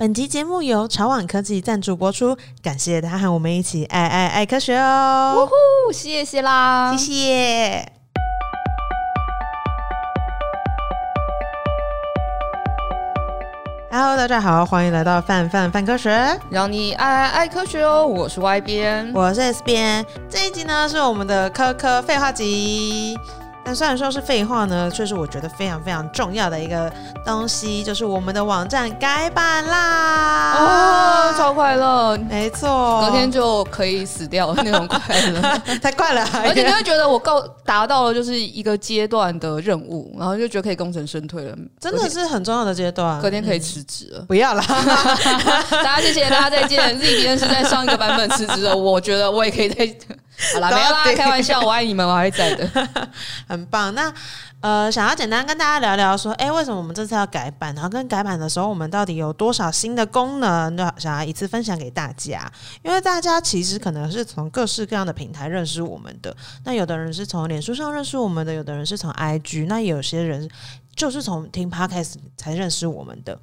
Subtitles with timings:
[0.00, 5.34] 本集节目由潮网科技赞助播出，感谢他和我们一起爱爱爱科学哦！
[5.36, 7.92] 呜呼，谢谢啦，谢谢。
[13.90, 18.06] Hello，大家好，欢迎来到范范范科学，让你爱爱爱科学哦！
[18.06, 23.18] 我是 Y 编，我是 S 编，这一集呢是我们的科科废话集。
[23.64, 26.90] 但虽然说是废话呢，却是我觉得非常非常重要的一个
[27.24, 30.54] 东西，就是我们的网站改版啦！
[30.56, 35.40] 哦，超快乐，没错，隔天就可以死掉那种快乐，
[35.80, 36.26] 太快了！
[36.44, 43.20] 而且你会觉得我够达到了就是一个阶段的任务，然后就觉得可以功成身退了，真的是很重要的阶段。
[43.20, 44.62] 隔天可以辞职了，嗯、不要了，
[45.70, 46.98] 大家谢谢大家再见。
[46.98, 49.88] 自己边是在上一个版本辞职的，我觉得我也可以再。
[50.54, 52.68] 好了， 没有啦，开玩笑，我爱你们，我还在的，
[53.48, 53.94] 很棒。
[53.94, 54.12] 那
[54.60, 57.74] 呃，想要简单跟大家聊聊，说，哎，为什么我们这次要改版？
[57.74, 60.76] 然后跟改版的时候，我们到底有多少新的功能？
[60.76, 62.50] 就想要一次分享给大家。
[62.82, 66.36] 因为大家其实可能是从各式各样的平台认识我们的。
[66.64, 70.48] 那有的人是从脸书上认识我们的，有的人是从 IG，那有些人。
[70.94, 73.38] 就是从听 Podcast 才认识我们的。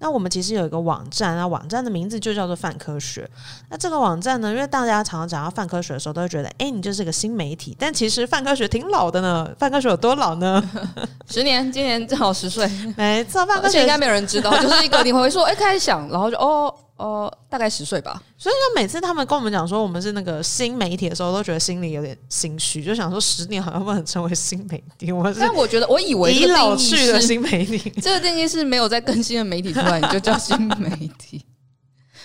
[0.00, 3.28] 那我们其实有一个网站，啊网站的名字就叫做泛科学。
[3.70, 7.76] 那这个网站呢，因为大家常常讲到泛科学的时候，都会觉得，哎，你就是个新媒体。
[7.78, 9.50] 但其实泛科学挺老的呢。
[9.58, 10.62] 泛科学有多老呢？
[11.30, 12.68] 十年，今年正好十岁。
[12.96, 16.74] 没错，泛科学应该没有人知道，就是一个你会说，哎，开始想，然后就哦。
[16.98, 18.22] 哦，大概十岁吧。
[18.36, 25.10] 所以，说每次他们跟我们讲说我们是那个新媒体的时候，都觉得心里有点心虚，就想说十年好像不能成为新媒体。
[25.10, 31.42] 我但我觉得，我以为已老去的新媒体， 这个定义是没有在更新的媒体出来，你就叫新媒体。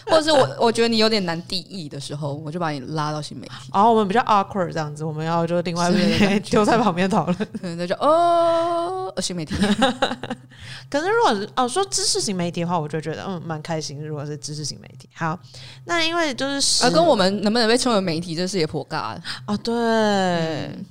[0.12, 3.70] 或者是我，我觉得你有点难定义的时候，我就把你拉到新媒体。
[3.72, 7.38] 哦，我们比较 awkward 这样子，我们要就另外一边 丢在旁边讨论。
[7.78, 9.56] 那就哦，新媒体。
[10.90, 14.06] 可是如果哦说知识型媒体的话，我就觉得嗯蛮开心。
[14.06, 15.38] 如果是知识型媒体，好，
[15.86, 19.58] 那因为就是呃，跟我们能不能被称为媒体，这事也颇尬哦。
[19.58, 19.74] 对。
[19.74, 20.86] 嗯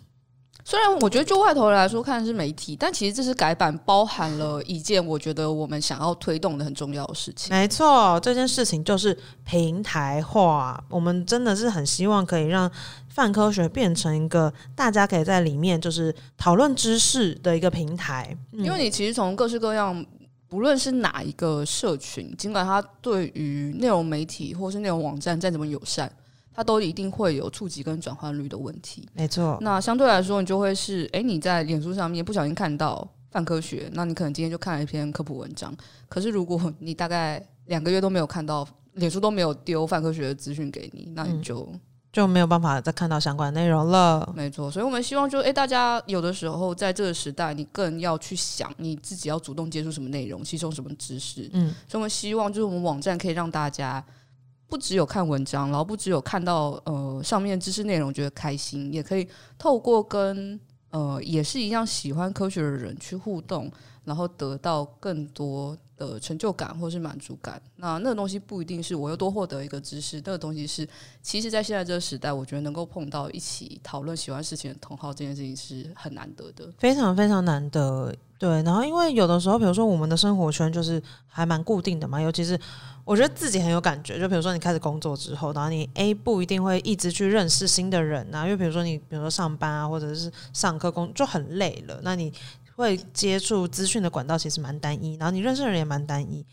[0.65, 7.55] 虽然我觉得就外头来说看是媒体，但其实这是改版包含了一件我觉得我们想要推动的很重要的事情。
[7.55, 10.83] 没错，这件事情就是平台化。
[10.89, 12.71] 我们真的是很希望可以让
[13.09, 18.37] 泛科学变成一个大家可以在里面就是讨论知识的一个平台。
[18.53, 20.05] 嗯、因为你其实从各式各样，
[20.49, 26.11] 不论是哪一个社群，尽管它对于内容媒体或是内容网站再怎么友善。
[26.55, 29.57] 它都一定会有触及跟转换率的问题，没错。
[29.63, 35.75] 那相对来说，你就会是，诶，你在脸书上面不小心看到泛科学，那你可能今天就看了一篇科普文章。
[36.09, 41.81] 可是如果你大概两个月都没有看到，脸书都没有丢泛科学的资讯给你，那你就、嗯、
[42.13, 44.31] 就没有办法再看到相关内容了。
[44.37, 51.49] 没错，所以我们希望就，诶，大家有的时候在这个时代，你更要去想你自己要主动接触什么内容，吸收什么知识。
[51.55, 54.05] 嗯，所以我们希望就是我们网站可以让大家。
[54.73, 59.29] 不只有看文章，然后不只有看到呃上面知识内容觉得开心，也可以
[59.59, 63.71] 透过跟呃也是一样喜欢科学的人去互动，
[64.05, 67.61] 然后得到更多的成就感或是满足感。
[67.77, 70.89] 那那个东西不一定是我又多获得一个知识，那个东西是
[71.23, 78.15] 其实在现在这个时代，我觉得能够碰到一起讨论喜欢事情的同好，这件事情是很难得的，非常非常难得。
[78.39, 82.59] 对，然后因为有的时候，比如说我们的生活圈就是还蛮固定的嘛，尤其是
[83.05, 84.19] 我觉得自己很有感觉。
[84.19, 92.33] 就比如说你开始工作之后，然后你 A 不一定会一直去认识新的人啊，因为比如说你比如说上班啊，或者是上课工就很累了，那你
[92.77, 96.45] 会接触资讯的管道其实蛮单一，然后你认识的人也蛮单一。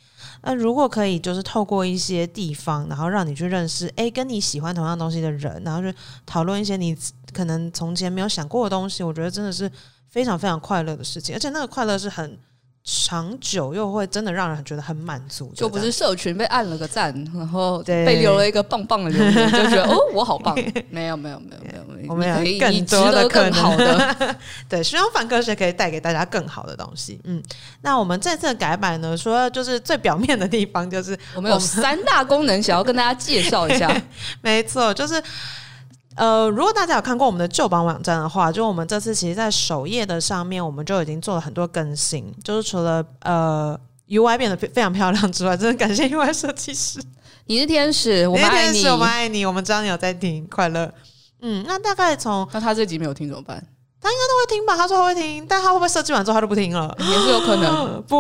[0.43, 6.97] 那如果可以就是透过一些地方，然后让你去认识诶跟你喜欢同样东西的人，然后就讨论一些你
[7.33, 9.71] 可能从前没有想过的东西，我觉得真的是。
[10.11, 12.35] 非常非常快乐的事情，而且那个快乐是很
[12.83, 15.51] 长久，又会真的让人觉得很满足。
[15.55, 20.55] 就不是社群被按了个赞，然后被留了一个棒棒的留言，就觉得 哦，我好棒。
[20.89, 24.35] 没有没有没有没有，我们有更多的更好的。
[24.67, 27.19] 对，希望反科学可以带给大家更好的东西。
[27.25, 27.43] 嗯，
[27.81, 33.95] 那我们这次的改版呢，说就是最表面的地方，就是我们有三大功能，想要跟大家介绍一下。
[34.41, 35.21] 没错，就是。
[36.19, 42.29] 呃，如果大家有看过我们的旧版网站的话，就我们这次其实，在首页的上面，我们就已经做了很多更新。
[42.43, 43.79] 就是除了呃
[44.09, 47.01] UI 变得非常漂亮之外，真的感谢 UI 设计师。
[47.45, 49.45] 你是天使，我们天使，我们爱你。
[49.45, 50.93] 我们知道你有在听，快乐。
[51.41, 53.65] 嗯，那大概从那他这集没有听怎么办？
[54.01, 54.77] 他应该都会听吧？
[54.77, 56.95] 他说他会听，但他会不会设计完之后他就不听了？
[56.99, 58.01] 也是有可能。
[58.07, 58.15] 不，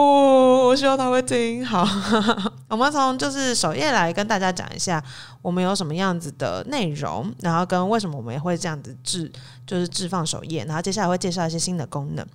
[0.67, 1.65] 我希望他会听。
[1.65, 1.87] 好，
[2.67, 5.01] 我们从就是首页来跟大家讲一下，
[5.41, 9.31] 我们有什么样子的内容，然后跟为什么我们也会这样子制
[9.69, 12.25] 就是置放首页，然后接下来会介绍一些新的功能。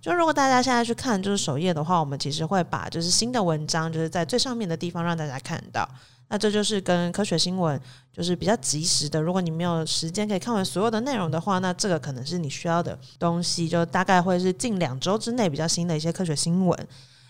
[0.00, 5.88] 就如果大家现在去看就是首页的话，我们其实会把就是新的文章就是在最上面的地方让大家看到。
[6.28, 7.80] 那这就是跟科学新闻
[8.12, 9.22] 就是比较及时的。
[9.22, 13.68] 如果你没有时间可以看完所有的内容的话，那这个可能是你需要的东西。
[13.68, 16.88] 就大概会是近两周之内比较新的一些科学新闻。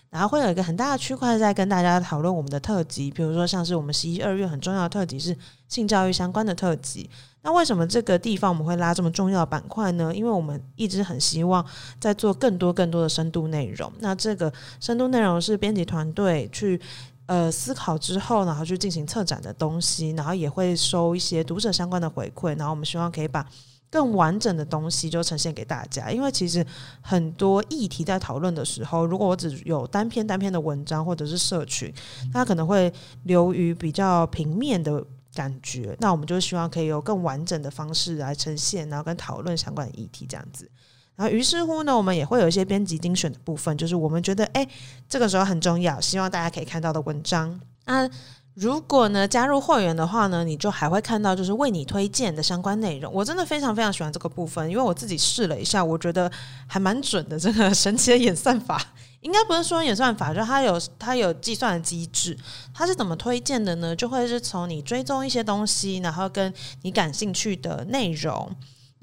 [0.09, 5.37] 然后会有一个很大的区块在跟大家讨论我们的特辑，比如说像是我们十一二月很重要的特辑是
[5.69, 7.09] 性教育相关的特辑。
[7.43, 10.13] 那为什么这个地方我们会拉这么重要的板块呢？
[10.15, 11.65] 因为我们一直很希望
[11.99, 13.91] 在做更多更多的深度内容。
[13.99, 16.79] 那这个深度内容是编辑团队去
[17.25, 23.45] 呃思考之后，然后去进行策展的东西，然后也会收一些读者相关的回馈，然后我们希望可以把。
[23.93, 26.65] 更完整的东西就呈现给大家，因为其实
[27.01, 31.93] 很多议题在讨论的时候，如果我只有单篇单篇的文章或者是社群，
[32.31, 32.89] 它可能会
[33.23, 35.95] 流于比较平面的感觉。
[35.99, 40.69] 那我们就希望可以有更完整的方式来呈现，然后跟讨论相关的议题这样子。
[41.15, 44.67] 然后于是乎呢，我们也会有一些编辑精选的部分，就是我们觉得诶，
[45.07, 47.59] 这个时候很重要，希望大家可以看到的文章。
[47.85, 48.09] 那
[48.55, 53.11] 如果呢，加入会员的话呢，你就还会看到就是为你推荐的相关内容。
[53.13, 56.31] 我真的非常非常喜欢这个部分，因为我自己试了一下，我觉得
[56.67, 57.39] 还蛮准的。
[57.39, 58.81] 这个神奇的演算法，
[59.21, 62.37] 应该不是说演算法，就它有它有计算的机制。
[62.73, 63.95] 它是怎么推荐的呢？
[63.95, 68.53] 就会是从你追踪一些东西，然后跟你感兴趣的内容。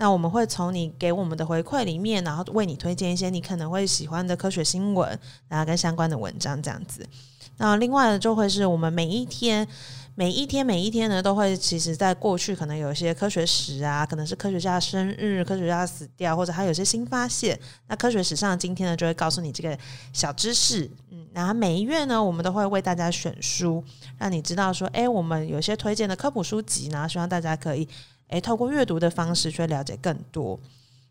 [0.00, 5.18] 那我们会从你给我们的回馈里面，然后为你推荐一些你可能会喜欢的科学新闻，
[5.48, 7.04] 然后跟相关的文章这样子。
[7.56, 9.66] 那另外呢，就会是我们每一天、
[10.18, 17.56] 每一天、每一天呢，都会其实在过去可能有一些科学史啊，可能是科学家生日、科学家死掉，或者还有些新发现。
[17.86, 19.78] 那科学史上今天呢，就会告诉你这个
[20.12, 20.90] 小知识。
[21.10, 23.84] 嗯，然后每一月呢，我们都会为大家选书，
[24.18, 27.88] 让你知道说，哎，我们有些推荐的科普书籍呢，希望大家可以
[28.26, 30.58] 哎透过阅读的方式去了解更多。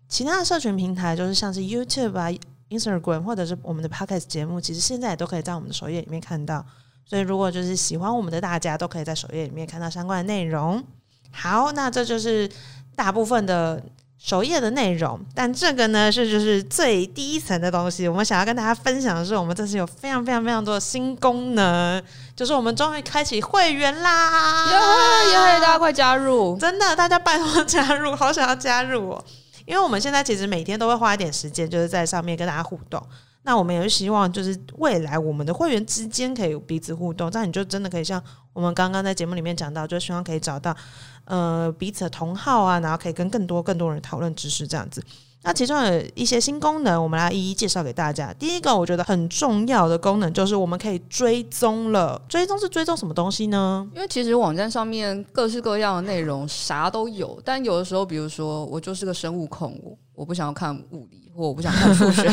[0.10, 2.30] 其他的社群平台就是像是 YouTube 啊。
[2.70, 6.66] Instagram 或者是我们的 Podcast 节目，其实现在也都可以在我们的首页里面看到。
[7.10, 10.84] 所以，如果就是喜欢我们的大家，都可以在首页里面看到相关的内容。
[11.32, 12.50] 好，那这就是
[12.96, 13.82] 大部分的
[14.18, 15.18] 首页的内容。
[15.34, 18.10] 但这个呢，是就是最第一层的东西。
[18.10, 22.04] 我们想要跟大家分享的是，我们这次有非常非常非常多的新功能，
[22.36, 24.68] 就是我们终于开启会员啦！
[24.70, 25.60] 耶耶！
[25.62, 26.58] 大家快加入！
[26.58, 29.24] 真的，大家拜托加入，好想要加入哦。
[29.66, 33.02] 因为我们现在其实每天都会花一点时间，就是在上面跟大家互动。
[33.48, 38.22] 那我们也是希望，就是未来我们的会员之间可以彼此互动，这样你就真的可以像
[38.52, 40.76] 我们刚刚在节目里面讲到，就希望可以找到
[41.24, 45.02] 呃彼此的同好啊，然后可以跟更多更多人讨论知识这样子。
[45.44, 48.34] 那其中有一些新功能，我们来一一介绍给大家。
[48.34, 52.22] 第一个，我觉得很重要的功能就是我们可以追踪了。
[52.28, 53.88] 追踪是追踪什么东西呢？
[53.96, 59.80] 因为其实网站上面各式各样的内容啥都有，但有的时候，比如说我就是个生物控，
[60.18, 61.22] 我不想要看物理。
[61.38, 62.24] 或我不想看数学，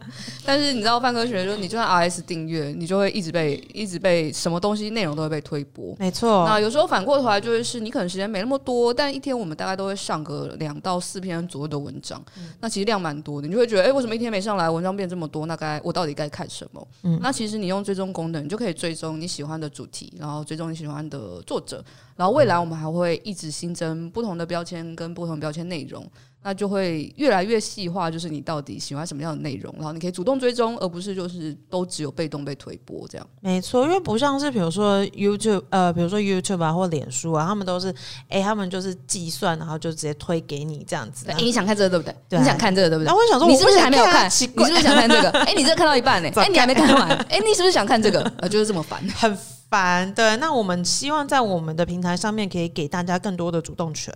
[0.42, 5.94] 但是你知道泛科学，就是你就算 RS 订阅，你就会一直被一直被什么东西内容都会被推播。
[5.98, 6.46] 没错。
[6.46, 15.44] 那有时候反过头来就会是，你可能时间没那么多，但一天我们大概都会上个两到四篇左右的文章，嗯、那其实量蛮多的，你就会觉得，哎、欸，为什么一天没上来，文章变这么多？
[15.44, 16.88] 那该我到底该看什么？
[17.02, 17.18] 嗯。
[17.20, 21.84] 那其实你用追踪功能，你就可以追踪你喜欢的主题，然后追踪你喜欢的作者，
[22.16, 26.02] 然后未来我们还会一直新增不同的标签跟不同标签内容。
[26.46, 33.26] 那就会越来越细化，就是你到底喜欢什么样的内容，然后你可以主动追踪，而不是就是都只有被动被推播这样。
[33.40, 37.94] 没错，因为不像是比如说 YouTube，呃，比如说 YouTube 啊或脸书啊，他们都是，
[38.28, 41.24] 哎，他们就是计算，然后就直接推给你这样子。
[41.30, 42.14] 哎，你想看这个对不对？
[42.28, 43.06] 对，你想看这个对不对？
[43.06, 44.26] 然后我想说，你是不是还没有看？
[44.28, 45.30] 你是不是想看这个？
[45.46, 46.28] 哎，你这看到一半呢？
[46.36, 47.08] 哎，你还没看完？
[47.30, 48.20] 哎，你是不是想看这个？
[48.36, 49.34] 呃，就是这么烦， 很
[49.70, 50.12] 烦。
[50.14, 54.14] 对，那我们希望在我们的平台上面可以给大家更多的主动权。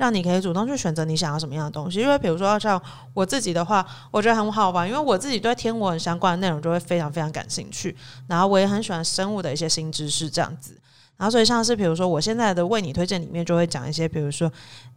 [0.00, 2.80] 让你可以主动去选择你想要什么样的东西，因为比如说像
[3.12, 7.94] 我自己的话，我觉得很好玩，因为我自己对天文相关的内容就会非常非常感兴趣，
[8.26, 10.74] 然后我也很喜欢生物的一些新知识这样子，
[11.18, 14.50] 然后所以像是比如说我现在的为你推荐里面就会讲一些，比如说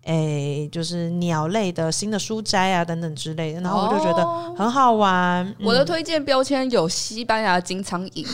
[0.05, 5.45] 诶，就是鸟类的新的书斋啊等等之类的，然后我就觉得很好玩。
[5.45, 8.25] 哦嗯、我的推荐标签有西班牙金苍蝇。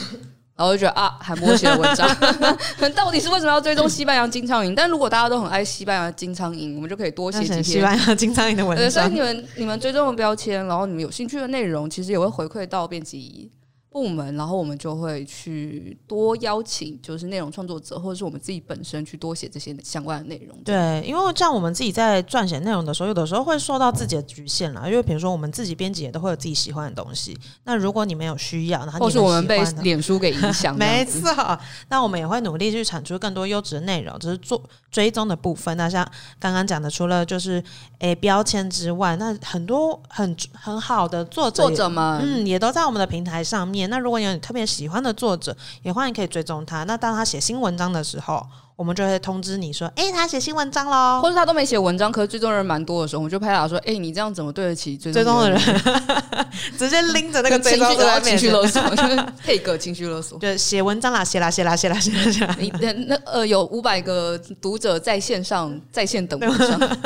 [0.60, 2.06] 然后我就觉得啊，还默写的文章，
[2.94, 4.76] 到底是为什么要追踪西班牙金苍蝇？
[4.76, 8.92] 但如果大家都很爱西班牙金苍蝇，我们就可以多写几篇西班牙金苍蝇的文章。
[8.92, 13.50] 所以你们你们追踪的标签，然后你们有兴趣的内容，其实也会回馈到编辑
[13.92, 20.56] 部门，然后我们就会去多邀请，就是内容创作者，或者是我们自己本身去多写这些相关的内容。
[20.64, 24.88] 对，因为像我们自己在撰写内容的时候，有的时候会受到自己的局限啦。
[24.88, 27.36] 因为比如说，我们自己编辑也都会有自己喜欢的东西。
[27.64, 31.60] 那如果你没有需要，然后或是我们被脸书给影响， 没错。
[31.90, 35.76] 那我们也会努力去产出更多优质的内容，就是做追踪的部分。
[35.78, 37.64] 那像刚刚讲的，除了就是
[37.98, 43.79] 诶标签之外，那很多很很好的作者，作者们，嗯，也都在我们的平台上面。
[43.88, 46.84] 那如果有你特别喜欢的作者，也欢迎可以追踪他。
[46.84, 48.46] 那当他写新文章的时候，
[48.76, 55.60] 我们就会通知你说：“哎、欸，他写新文章喽。”或者他都没写文章，可是追踪人蛮多的时候，我们就拍他说：“哎、欸，你这样怎么对得起追踪的人？
[56.80, 60.40] ”直接拎着那个 追踪的情绪勒索， 就是配个情绪勒索。
[60.40, 62.56] 对，写文章啦，写啦，写啦，写啦，写啦，写啦。
[62.58, 62.72] 你
[63.08, 66.98] 那呃，有五百个读者在线上，在线等文章。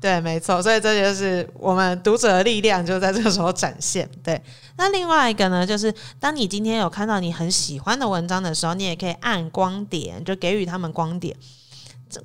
[0.00, 0.62] 对，没错。
[0.62, 4.08] 所以这就是我们读者的力量，就在这个时候展现。
[4.24, 4.40] 对。
[4.78, 11.36] 那另外一个呢，就是当你今天有看到你很喜欢的文章的时候，你也可以按光点，就给予他们光点。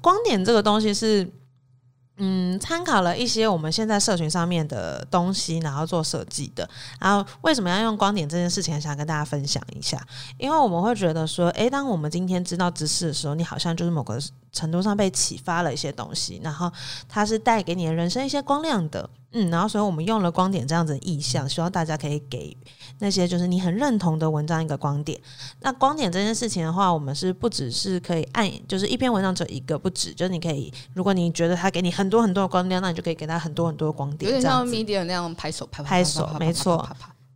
[0.02, 1.28] 光点这个东西是，
[2.18, 6.70] 嗯，参考了一些我们现在社群上面的东西，然后做设计的。
[7.00, 10.00] 然后为什么要用光点这件事情，想跟大家分享一下？
[10.38, 16.72] 因为我们会觉得说，诶，当我们今天知道知识的时候，你好像就是某个程度上被启发了一些东西，然后
[17.10, 19.10] 它是带给你的人生一些光亮的。
[19.34, 22.56] 嗯，然后所以我们用了光点这样子的意象，希望大家可以给
[23.00, 25.20] 那些就是你很认同的文章一个光点。
[25.62, 36.88] 那光点这件事情的话，我们是不只是可以按，就是一篇文章只有一个，不止，就是你可以，如果你觉得他给你很多很多的光亮，那你就可以给他很多很多的光点，有点像 Medium 那样拍手拍拍手，没错。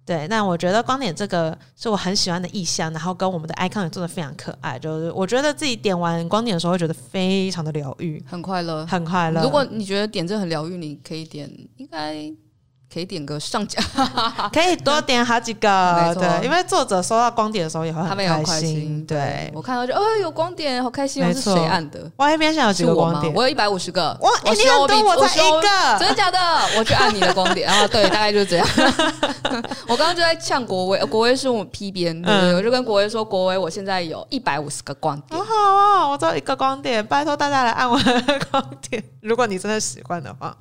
[0.07, 9.43] 对，那我觉得光点这个是我很喜欢的意象，然后跟我们的 icon 也做的非常可爱，就是我觉得自己点完光点的时候会觉得非常的疗愈，很快乐，很快乐。
[9.43, 12.33] 如果你觉得点这很疗愈，你可以点，应该。
[12.91, 13.81] 可以点个上架，
[14.53, 18.09] 可以多点好几个，嗯、对，因为作者收到光点的时候也会很开心。
[18.09, 21.23] 他们也很开心，对，我看到就哦有光点，好开心。
[21.33, 21.99] 是谁按的？
[22.15, 23.33] 我那边现在有几个光点？
[23.33, 24.17] 我有一百五十个。
[24.21, 26.39] 哇，你很多，我才一个，真的假的？
[26.77, 28.67] 我去按你的光点，然 后对，大概就是这样。
[29.87, 35.39] 我刚刚就在呛国威，国威是我们 P 编的，嗯、我就跟国威说，国威，我现在有一百五十个光点。
[35.39, 40.55] 好好啊，我只有一个光点，拜托大家来按我的光点，如果你真的喜欢的话。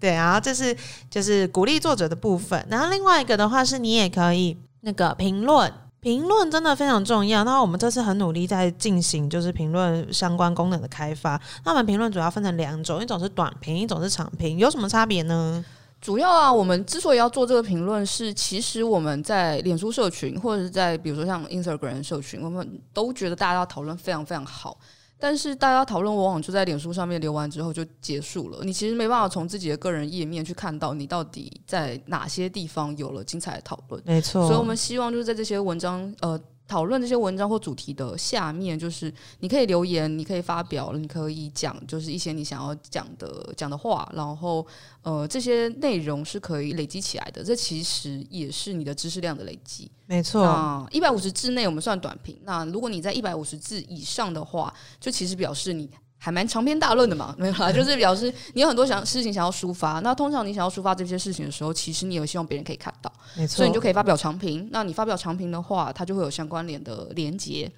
[0.00, 0.74] 对，然后这是
[1.10, 7.44] 就是鼓励作者的部分，然后另外一个的话是你也可以那个评论，评论真的非常重要。
[7.44, 11.38] 那我们这次很努力在进行就是评论相关功能的开发。
[11.64, 15.62] 那我们评论主要分成两种，一种是短评，一种是长评，有什么差别呢？
[16.00, 24.78] 主要啊，我们之所以要做这个评论，是其实我们在脸书社群或者是在比如说像 Instagram 社群，我们都觉得大家要讨论非常非常好。
[25.20, 34.02] 但是大家讨论往往就在脸书上面留完之后就结束了，你其实没办法从自己的个人页面去看到你到底在哪些地方有了精彩的讨论。
[34.06, 36.40] 没错，所以我们希望就是在这些文章呃。
[36.70, 44.64] 讨论这些文章或主题的下面，就是你可以留言，你可以发表，你可以讲，就是一些你想要讲的讲的话，然后
[45.02, 47.42] 呃，这些内容是可以累积起来的。
[47.42, 49.90] 这其实也是你的知识量的累积。
[50.06, 55.90] 没错，一百五十字内我们算短评，那如果你在一百五十字以上的话，就其实表示你。
[56.22, 60.00] 还蛮长篇大论的嘛，没有啦，就是表示你有很多想事情想要抒发。
[60.00, 64.68] 那通常你想要抒发这些事情的时候，其实你有希望别人可以看到，没错，所以你就可以发表长评。
[64.72, 67.70] 那你发表长评的话，它就会有相关联的连接。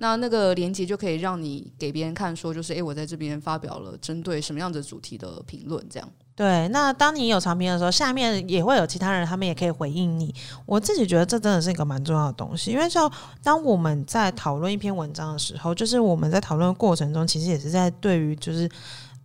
[0.00, 6.08] 那那个连接就可以让你给别人看，说就是诶，我在这边发表了针对什么样子主题的评论，这样。
[6.36, 10.32] 对，那当你有长评的时候，下面也会有其他人，他们也可以回应你。
[10.66, 13.10] 我自己觉得这真的是一个蛮重要的东西，因为像
[13.42, 18.70] 当我们在讨论一篇文章的时候，就是我们在讨论的过程中，其实也是在对于就是。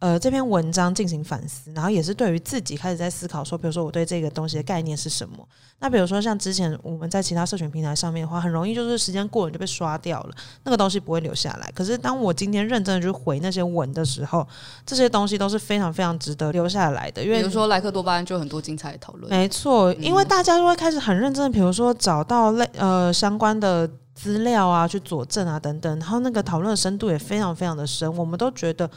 [0.04, 5.48] 呃，这篇文章进行反思，然后也是对于自己开始在思考说，比如说我对这个东西的概念是什么？
[5.80, 11.72] 那比如说像之前我们在其他社群平台上面的话，很容易就是时间过了就被刷掉了，那个东西不会留下来。
[11.74, 14.46] 可是当我今天认真的去回那些文的时候，
[14.86, 17.24] 这些东西都是非常非常值得留下来的。
[17.24, 28.90] 因为比如说莱克多巴胺就很多精彩的讨论，没错，因为大家就会开始很认真的，比如说找到类呃相关的资料啊，去佐证啊等等，然后那个讨论的深度也非常非常的深，我们都觉得。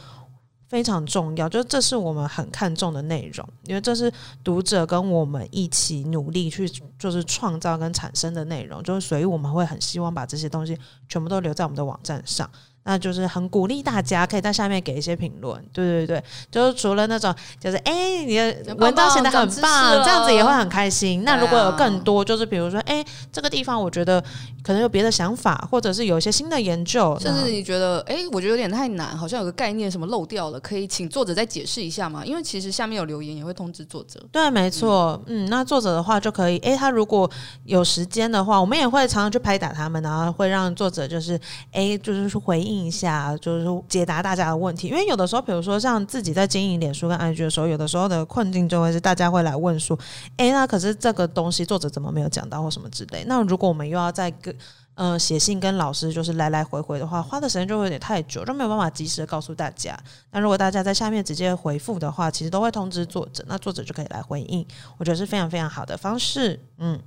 [0.67, 4.11] 非常重要，就是这是我们很看重的内容，因为这是
[4.43, 6.69] 读者跟我们一起努力去
[6.99, 12.49] 就是创造跟产生的内容，就是所以我们会很希望把这些东西全部都留在我们的网站上。
[12.83, 15.61] 那就是很鼓励大家可以在下面给一些评论。
[15.73, 21.25] 对对对，就是除了那种就是哎、欸，你的文章写的很棒，这样子也会很开心。
[21.25, 24.23] 那如果有更多，就是比如说哎、欸，这个地方我觉得
[24.67, 32.21] 可能有别的想法，或者是有一些新的研究，甚至你觉得哎、欸，我觉得有点太难，好像有个概念什么漏掉了，可以请作者再解释一下吗？
[32.25, 34.21] 因为其实下面有留言也会通知作者。
[34.29, 37.31] 对，没错，嗯，嗯，那作者的话就可以，哎、欸，他如果
[37.63, 41.35] 有时间的话，我们也会常常去拍打他们，然后会让作者就是
[41.71, 44.89] 哎、欸，就是去回应一下，就是解答大家的问题。
[44.89, 49.97] 因为有的时候，比如说像自己在经营脸书跟 IG 的时候，有的时候的困境就会是大家会来问说，
[50.35, 53.23] 哎、欸，那可是这个东西作者怎么没有讲到或什么之类。
[53.27, 54.53] 那如果我们又要再跟
[54.97, 59.97] 呃写信跟老师就是来来回回的话，花的时间就会有点太久，就没有办法及时的告诉大家。
[60.31, 64.65] 那如果大家在下面直接回复的话，其实都会通知作者，那作者就可以来回应。
[64.97, 66.59] 我觉得是非常非常好的方式。
[66.79, 66.99] 嗯。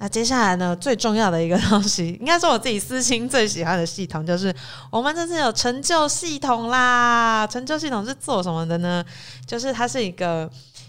[0.00, 4.54] 那接下来呢，最重要的一个东西，应该是我自己私心最喜欢的系统，就是
[4.92, 7.44] 我们这次有成就系统啦。
[7.48, 9.04] 成就系统是做什么的呢？
[9.44, 10.48] 就是它是一个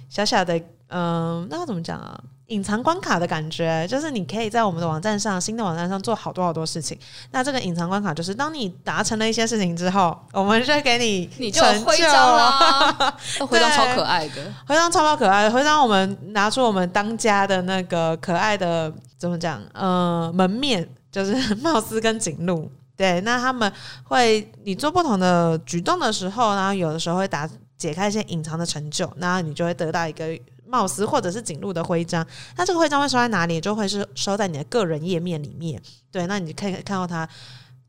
[0.10, 0.56] 小小的，
[0.90, 2.24] 嗯、那要怎么讲啊？
[2.50, 6.98] 隐藏关卡的感觉，就是你可以在我们的网站上，新的网站上做好多好多事情。
[7.32, 13.18] 那这个隐藏关卡就是，当你达成了一些事情之后，我们就给你你就徽章啦。
[13.48, 15.52] 徽章超可爱的，徽章超超可爱的。
[15.52, 19.62] 徽章我们拿出我们当家的那个可爱的，怎么讲？
[19.74, 22.72] 呃，门面就是貌似跟景路。
[22.98, 23.72] 对，那他们
[24.04, 30.26] 会你做不同的举动的时候，然后有的时候会打解开一些隐藏的成就，那你就会得到一个。
[30.70, 33.60] 貌似或者是景路的徽章，那这个徽章会收在哪里？
[33.60, 35.82] 就会是收在你的个人页面里面。
[36.12, 37.28] 对，那你可以看到它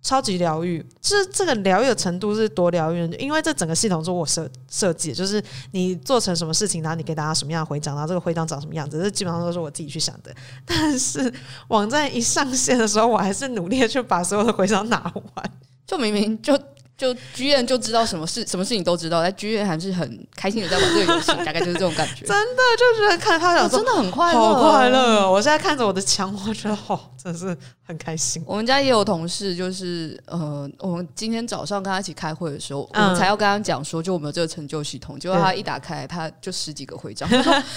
[0.03, 0.85] 超级疗愈。
[1.01, 3.09] 这这个疗愈的程度是多疗愈？
[3.19, 10.35] 因为这整个系统是我设设计，就是你做成什么事情，然后你给大家什么样的徽章，然后这个徽章长什么样子，这基本上都是我自己去想的。
[10.65, 11.33] 但是
[11.69, 15.01] 网站一上线的时候，我还是努力的去把所有的徽章拿
[15.35, 15.51] 完，
[15.87, 16.59] 就明明就。
[17.01, 22.27] 就剧院就知道什么事， 什么事情都知道，在剧院还是很开心的在玩这个游戏， 大概就是这种感觉。
[22.27, 25.33] 真的就觉得看他俩真的很快乐，好快乐哦！
[25.33, 28.43] 我现在看着我的墙，我觉得哦，真的是很开心。
[28.47, 37.27] 我们家也有同事，就是呃，我们今天早上跟他一起开会的时候，嗯、我们才要跟他讲说，就我们有这个成就系统，结果他一打开，他就十几个徽章。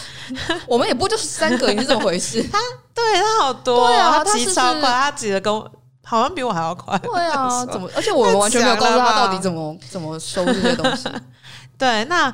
[0.67, 2.43] 我们也不就是三个，你是怎么回事？
[2.51, 2.59] 他
[2.93, 5.63] 对他好多，对啊，他挤超快，他挤的跟。
[6.03, 6.97] 好像比我还要快。
[6.99, 7.89] 对啊， 怎么？
[7.95, 11.09] 而且我们完全没有告诉他到底怎么怎么收这些东西。
[11.77, 12.33] 对，那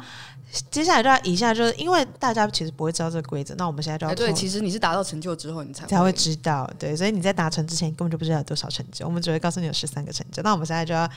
[0.71, 6.69] 接下来就要以下，就是因为大家其实不会知道这个规则，那我们现在就要、欸、对，其实你是达到成就之后，你才会才会知道。
[6.79, 9.05] 对，所以你在达成之前，根本就不知道有多少成就。
[9.05, 10.41] 我们只会告诉你有十三个成就。
[10.41, 11.07] 那我们现在就要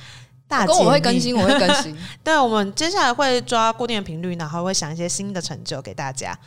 [0.47, 1.97] 大，跟我会更新，我会更新。
[2.23, 6.39] 对，我们接下来会抓固定的频率，然后会想一些新的成就给大家。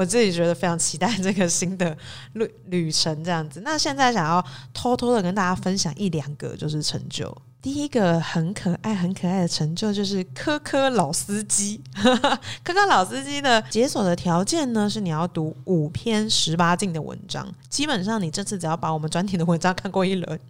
[0.00, 1.94] 我自己觉得非常期待 这个新的
[2.32, 3.60] 旅旅程，这样子。
[3.62, 4.42] 那现在想要
[4.72, 7.36] 偷偷的跟大家分享一两个，就是成就。
[7.60, 11.78] 第一个很可爱、很可爱的成就，就是科科老司机。
[12.64, 17.46] 科科老司机的解锁的条件呢，是你要读五篇十八禁的文章。
[17.68, 20.40] 基本上，你这次只要把我们专题的文章看过一轮。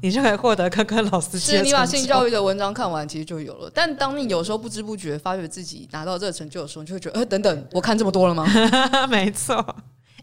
[0.00, 1.38] 你就可以获得科科老师。
[1.38, 3.70] 是，你把性教育的文章看完，其实就有了。
[3.74, 8.46] 但当你有时候不知不觉发觉自己拿到这个成就的时候，你就会觉得，呃，等等，我看这么多了吗？
[9.08, 9.54] 没错，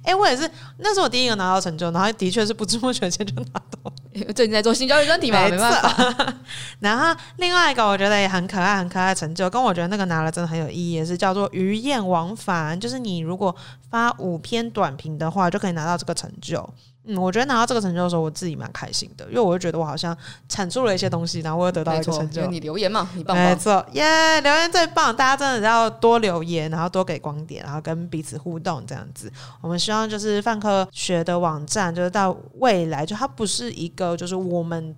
[0.04, 3.94] 哎、欸，我也是，那是我第一个拿到成就，然后的确是不知不觉间就拿到。
[4.36, 6.36] 最近在做性教育专题嘛，没办法。
[6.82, 12.78] 然后另外一个我觉得也很可爱、很可爱的成就，跟我觉得那个拿了真的很有意义，也是叫做鱼雁往返。
[12.78, 13.56] 就是你如果
[13.90, 16.70] 发五篇短评的话，就可以拿到这个成就。
[17.06, 20.16] 嗯，我觉得拿到这个成就的时候，我自己蛮开心的，因为我会觉得我好像
[20.48, 22.46] 产出了一些东西，然后我又得到一个成就。
[22.48, 23.46] 你留言嘛，你棒棒。
[23.46, 25.16] 没错，耶、yeah，留言最棒！
[25.16, 29.32] 大家真的要多留言，然后多给光点，然后跟彼此互动，这样子。
[29.62, 34.96] 我们希望就是泛科学的网站，就是到未来，就它不是一个就是我们。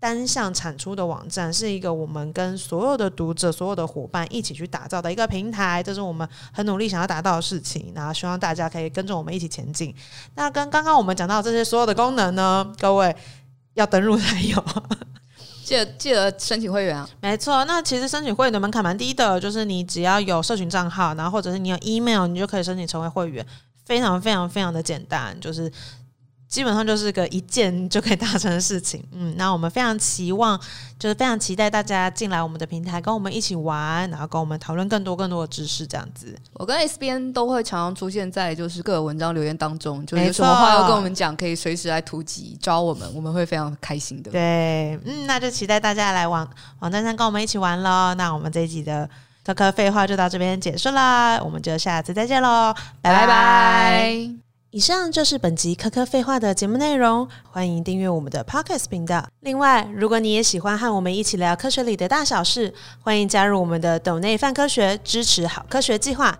[0.00, 7.92] 单向产出的网站是一个我们跟所有的读者、所有的伙伴一起去打造的一个平台，这是我们很努力想要达到的事情。
[7.94, 9.94] 然后希望大家可以跟着我们一起前进。
[10.36, 13.14] 那跟刚刚我们讲到这些所有的功能呢，各位
[13.74, 14.64] 要登录才有，
[15.62, 17.06] 记得记得申请会员啊。
[17.20, 23.46] 没错，那其实申请会员的门槛蛮低的，就是你只要有社群账号，然后或者是你有 email，你就可以申请成为会员，
[23.84, 25.70] 非常非常非常的简单，就是。
[26.50, 30.60] 基本上就是个一键就可以达成的事情，嗯，那我们非常期望，
[30.98, 36.36] 就是非常期待大家进来我们的平台，跟我们一起玩，然后跟我们讨论更多更多的知识，这样子。
[36.54, 44.32] 我跟 S 编都会常常出现在就是各个文章留言当中，就是有什么话要跟我们讲，可以随时来突击招我们，我们会非常开心的。
[44.32, 46.44] 对，嗯，那就期待大家来网
[46.80, 48.12] 网站上跟我们一起玩喽。
[48.14, 49.08] 那我们这一集的
[49.44, 52.74] 特科废话就到这边结束啦，我们就下次再见喽。
[53.00, 54.49] 拜拜。
[54.72, 59.26] 以上就是本集科科废话的节目内容，欢迎订阅我们的 Podcast 频道。
[59.40, 66.38] 另外，如果你也喜欢和我们一起聊科学里的大小事，欢迎加入我们的斗内泛科学支持好科学计划。